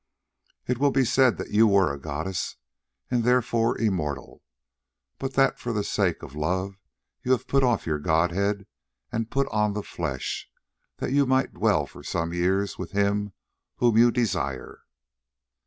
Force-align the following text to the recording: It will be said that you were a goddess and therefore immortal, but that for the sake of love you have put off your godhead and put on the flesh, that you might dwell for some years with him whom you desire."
It 0.65 0.79
will 0.79 0.89
be 0.89 1.05
said 1.05 1.37
that 1.37 1.51
you 1.51 1.67
were 1.67 1.93
a 1.93 1.99
goddess 1.99 2.55
and 3.11 3.23
therefore 3.23 3.77
immortal, 3.77 4.41
but 5.19 5.35
that 5.35 5.59
for 5.59 5.73
the 5.73 5.83
sake 5.83 6.23
of 6.23 6.33
love 6.35 6.79
you 7.21 7.33
have 7.33 7.45
put 7.47 7.61
off 7.63 7.85
your 7.85 7.99
godhead 7.99 8.65
and 9.11 9.29
put 9.29 9.47
on 9.49 9.73
the 9.73 9.83
flesh, 9.83 10.49
that 10.97 11.11
you 11.11 11.27
might 11.27 11.53
dwell 11.53 11.85
for 11.85 12.01
some 12.01 12.33
years 12.33 12.79
with 12.79 12.93
him 12.93 13.33
whom 13.75 13.95
you 13.95 14.09
desire." 14.09 14.81